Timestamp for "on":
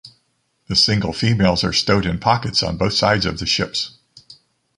2.63-2.75